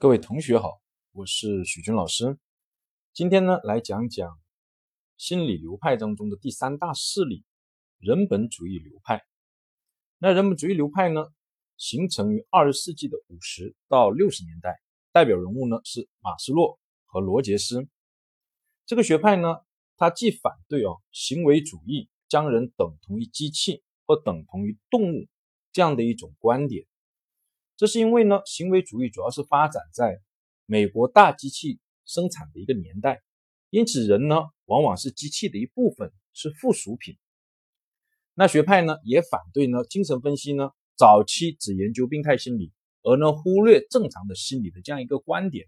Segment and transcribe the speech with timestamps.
[0.00, 0.80] 各位同学好，
[1.12, 2.38] 我是许军老师。
[3.12, 4.40] 今天呢，来讲讲
[5.18, 7.44] 心理流派当中的第三大势力——
[8.00, 9.22] 人本主义流派。
[10.16, 11.26] 那人本主义流派呢，
[11.76, 14.80] 形成于二十世纪的五十到六十年代，
[15.12, 17.86] 代表人物呢是马斯洛和罗杰斯。
[18.86, 19.56] 这个学派呢，
[19.98, 25.28] 它既反对哦行为主义，将人等同于机器或等同于动物
[25.72, 26.86] 这样的一种观点。
[27.80, 30.20] 这是因为呢，行为主义主要是发展在
[30.66, 33.22] 美国大机器生产的一个年代，
[33.70, 37.16] 因此人呢往往是机器的一部分，是附属品。
[38.34, 42.70] 那学派呢也反对呢精神分析呢早期只研究病态心理，
[43.02, 45.66] 而呢忽略正常的心理的这样一个观点。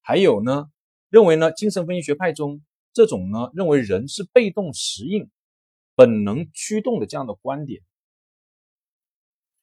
[0.00, 0.70] 还有呢
[1.10, 2.62] 认为呢精神分析学派中
[2.94, 5.28] 这种呢认为人是被动适应、
[5.94, 7.82] 本能驱动的这样的观点。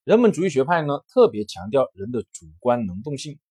[0.08, 3.41] 人本主义学派呢，特别强调人的主观能动性，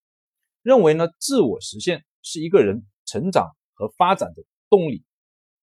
[0.63, 5.05] 认为呢，自我实现是一个人成长和发展的动力。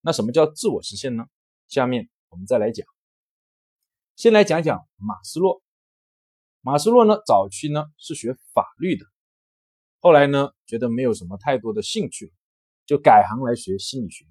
[0.02, 1.24] 那什么叫自我实现呢？
[1.66, 2.86] 下面我们再来讲。
[4.14, 5.64] 先来讲讲马斯洛。
[6.60, 9.04] 马斯洛呢，早期呢是学法律的，
[9.98, 12.32] 后来呢觉得没有什么太多的兴趣，
[12.86, 14.26] 就改行来学心理学。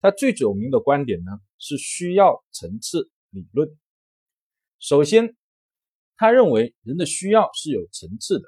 [0.00, 3.78] 他最有名的观点呢是需要层次理论。
[4.80, 5.36] 首先。
[6.20, 8.46] 他认为人的需要是有层次的，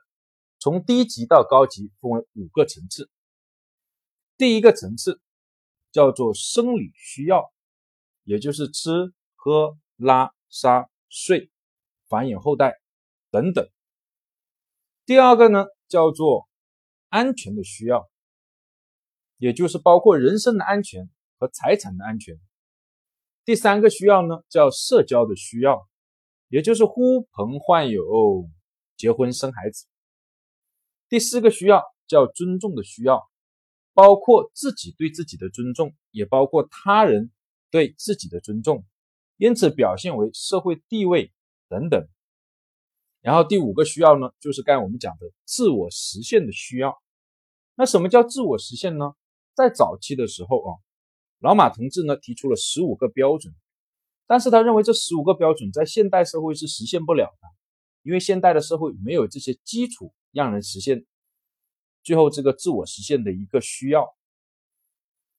[0.59, 3.09] 从低级到高级分为五个层次。
[4.37, 5.23] 第一个层次
[5.91, 7.51] 叫做生理需要，
[8.25, 11.51] 也就是吃喝拉撒睡、
[12.11, 12.79] 繁衍后代
[13.31, 13.67] 等等。
[15.07, 16.51] 第二个呢叫做
[17.09, 18.07] 安全的需要，
[19.39, 22.39] 也就是包括人身的安全和财产的安全。
[23.47, 25.89] 第三个需要呢叫社交的需要。
[26.53, 28.47] 也就是呼朋唤友、
[28.99, 29.87] 结婚生孩子。
[31.09, 33.27] 第四个需要叫尊重的需要，
[33.95, 37.31] 包括自己对自己的尊重，也包括他人
[37.71, 38.85] 对自己的尊重，
[39.39, 41.33] 因此表现为社会地位
[41.71, 42.07] 等等。
[43.23, 47.01] 然后第五个需要呢，就是刚才我们讲的自我实现的需要。
[47.77, 49.15] 那什么叫自我实现呢？
[49.55, 50.77] 在早期的时候啊，
[51.39, 53.55] 老马同志呢提出了十五个标准。
[54.33, 57.49] 但是他认为这十五个标准在现代社会是实现不了的，
[58.03, 61.05] 因为现代的社会没有这些基础让人实现
[62.03, 64.17] 最后这个自我实现的一个需要。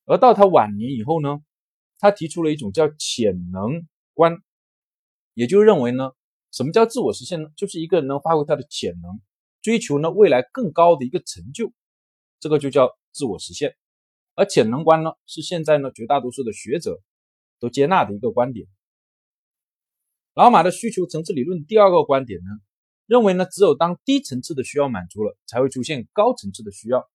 [0.06, 1.40] 而到他晚年以后呢，
[1.98, 4.38] 他提出了一种叫潜能观，
[5.34, 6.12] 也就认为呢，
[6.52, 7.50] 什么叫自我实现呢？
[7.56, 9.20] 就是一个人能发挥他的潜能，
[9.64, 11.74] 追求呢未来更高的一个成就，
[12.40, 13.76] 这个就叫自我实现。
[14.36, 17.02] 而潜能观呢，是现在呢绝大多数的学者
[17.58, 18.68] 都接纳的一个观点。
[20.36, 22.50] 老马的需求层次理论第二个观点呢，
[23.06, 27.08] 认为呢，只有当低层次的需要满足了，才会出现高层次的需要。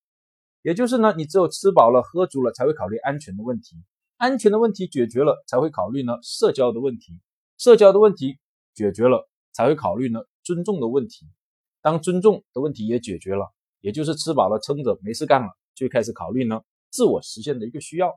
[0.62, 3.74] 也就是呢，你只有吃饱了、喝足了，才会考虑安全的问题；
[4.18, 7.14] 安全的问题解决了，才会考虑呢社交的问题；
[7.58, 8.38] 社交的问题
[8.72, 11.26] 解决了，才会考虑呢尊重的问题。
[11.82, 18.12] 当尊重的问题也解决了，也就是吃饱了撑着没事干了，就开始考虑呢自我实现的一个需要。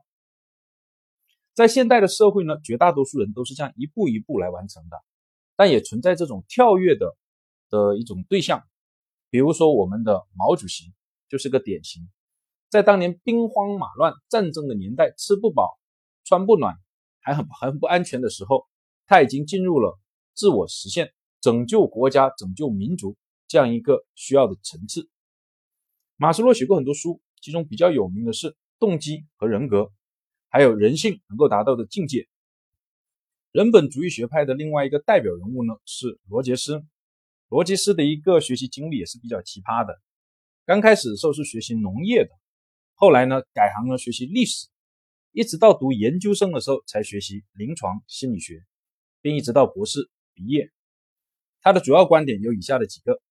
[1.54, 4.96] 在现代的社会呢，绝大多数人都是这样一步一步来完成的，
[5.54, 7.14] 但也存在这种跳跃的
[7.68, 8.62] 的一种对象，
[9.28, 10.92] 比如说我们的毛主席
[11.28, 12.08] 就是个典型，
[12.70, 15.78] 在当年兵荒马乱、战争的年代，吃不饱、
[16.24, 16.76] 穿不暖，
[17.20, 18.66] 还很很不安全的时候，
[19.06, 19.98] 他已经进入了
[20.34, 25.10] 自我实现、拯救国家、拯救民族这样一个需要的层次。
[26.16, 29.80] 马斯洛写过很多书，其中比较有名的是《动机和人格》。
[30.52, 32.28] 还有人性能够达到的境界。
[33.52, 36.84] 人本主义学派的另外一个代表人物呢是罗杰斯。
[37.48, 39.98] 罗杰斯的一个学习经历也是比较奇葩的。
[40.66, 42.30] 刚开始的时候是学习农业的，
[42.92, 44.68] 后来呢改行了学习历史，
[45.32, 48.62] 一直到读研究生的时候才学习临床心理学，
[49.22, 50.70] 并一直到博士毕业。
[51.62, 53.22] 他的主要观点有以下的几个：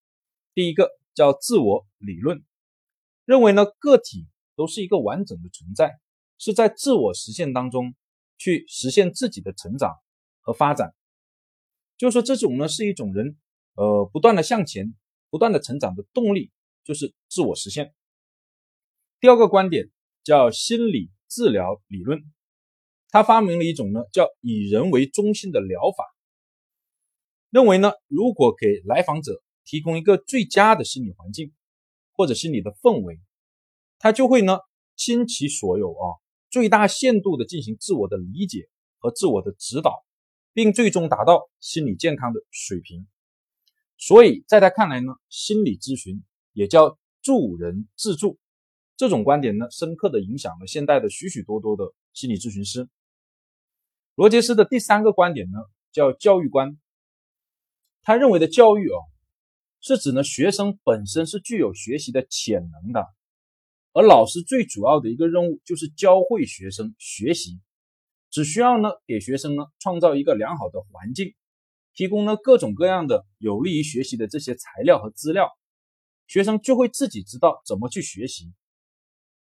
[0.54, 2.44] 第一个叫自我理论，
[3.24, 4.26] 认为呢个体
[4.56, 6.00] 都是一个完整的存在。
[6.44, 7.94] 是在自我实现当中
[8.36, 9.94] 去实现自己的成长
[10.40, 10.92] 和发展，
[11.96, 13.36] 就是说这种呢是一种人
[13.76, 14.92] 呃不断的向前、
[15.30, 16.50] 不断的成长的动力，
[16.82, 17.94] 就是自我实现。
[19.20, 19.88] 第二个观点
[20.24, 22.20] 叫心理治疗理论，
[23.08, 26.04] 他发明了一种呢叫以人为中心的疗法，
[27.50, 31.52] 认为呢如果给来访者提供一个最佳的心理环境
[32.10, 33.20] 或者心理的氛围，
[34.00, 34.58] 他就会呢
[34.96, 36.18] 倾其所有啊。
[36.52, 38.68] 最大限度的进行自我的理解
[38.98, 40.04] 和自我的指导，
[40.52, 43.06] 并最终达到心理健康的水平。
[43.96, 46.22] 所以，在他看来呢，心理咨询
[46.52, 48.38] 也叫助人自助。
[48.98, 52.86] 这种观点呢，深刻的影响了现代的许许多多的心理咨询师。
[54.14, 55.58] 罗杰斯的第三个观点呢，
[55.90, 56.78] 叫教育观。
[58.02, 58.98] 他认为的教育啊，
[59.80, 63.06] 是指呢学生本身是具有学习的潜能的，
[63.92, 67.60] 而老师最主要的一个任务就是教会学生学习，
[68.30, 71.34] 只需要呢给学生呢创造一个良好的环境，
[71.94, 75.50] 提供呢各种各样的有利于学习的这些材料和资料，
[76.26, 78.52] 学生就会自己知道怎么去学习。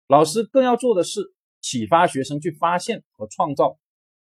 [0.07, 3.79] 老师更要做的是启发学生去发现和创造。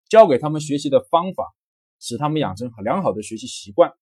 [0.08, 1.54] 教给他们学习的方法，
[2.00, 3.92] 使他们养成良好的学习习惯，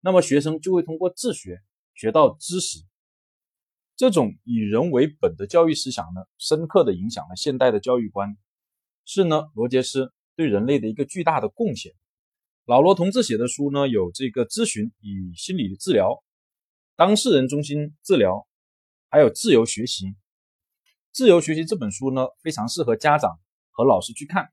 [0.00, 1.60] 那么学生就会通过自学
[1.92, 2.78] 学到知识。
[3.96, 8.36] 这种以人为本的教育思想呢，深刻的影响了现代的教育观，
[9.04, 11.92] 是呢罗杰斯对人类的一个巨大的贡献。
[12.64, 16.22] 老罗同志写的书呢，有这个咨询与心理治疗、
[16.96, 18.46] 当事人中心治疗，
[19.08, 20.14] 还有自由学习。
[21.12, 23.38] 自由学习这本书呢，非常适合家长
[23.70, 24.50] 和老师去看。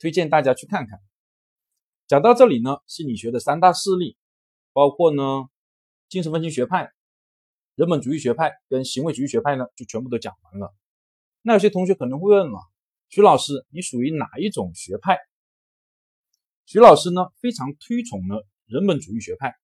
[0.00, 1.00] 推荐大家去看看。
[2.06, 4.16] 讲到这里呢，心理学的三大势力，
[4.72, 5.48] 包括呢
[6.08, 6.92] 精神分析学派、
[7.78, 10.74] 人本主义学派跟行为主义学派呢，就全部都讲完了。
[11.42, 12.58] 那有些同学可能会问了，
[13.08, 15.16] 徐老师，你属于哪一种学派？
[16.66, 18.34] 徐老师呢非常推崇呢
[18.66, 19.54] 人本主义学派，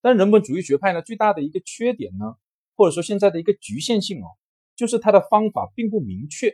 [0.00, 2.34] 但人本主义学派呢最大的一个缺点呢，
[2.74, 4.26] 或者说现在的一个局限性哦，
[4.74, 6.52] 就是它的方法并不明确。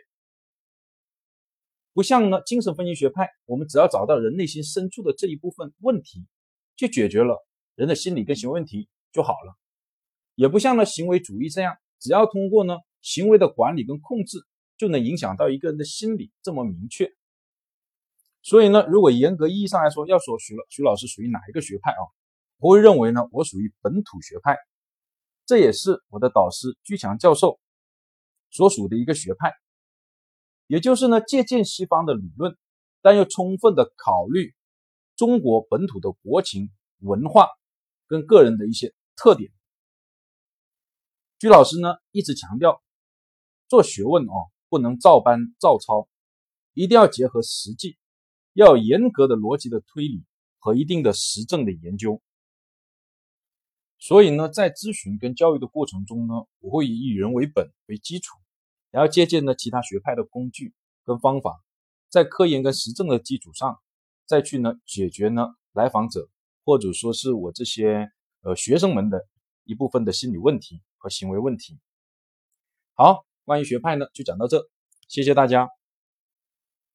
[1.94, 6.26] 不像呢，精神分析学派，我们只要找到人内心深处的这一部分问题，
[6.76, 9.56] 就解决了人的心理跟行为问题就好了。
[10.38, 14.38] 也不像呢行为主义这样，只要通过呢行为的管理跟控制，
[14.76, 17.10] 就能影响到一个人的心理这么明确。
[18.40, 22.02] 所以呢，如果严格意义上来说，要说徐老徐老师属于哪一个学派啊？
[22.58, 24.56] 我会认为呢，我属于本土学派，
[25.44, 27.58] 这也是我的导师居强教授
[28.50, 29.52] 所属的一个学派。
[30.68, 32.56] 也就是呢，借鉴西方的理论，
[33.02, 34.54] 但又充分的考虑
[35.16, 36.70] 中国本土的国情、
[37.00, 37.48] 文化
[38.06, 39.50] 跟个人的一些特点。
[41.38, 42.82] 居老师呢一直强调，
[43.68, 46.08] 做学问哦，不能照搬照抄，
[46.74, 47.96] 一定要结合实际，
[48.54, 50.24] 要有严格的逻辑的推理
[50.58, 52.20] 和一定的实证的研究。
[54.00, 58.36] 所以呢，在咨询跟教育的过程中呢，我会以以人为本为基础。
[58.90, 60.74] 然后借鉴呢其他学派的工具
[61.04, 61.62] 跟方法，
[62.08, 63.78] 在科研跟实证的基础上，
[64.26, 66.28] 再去呢解决呢来访者
[66.64, 68.10] 或者说是我这些
[68.42, 69.28] 呃学生们的
[69.64, 71.78] 一部分的心理问题和行为问题。
[72.92, 74.68] 好，关于学派呢就讲到这，
[75.08, 75.77] 谢谢大家。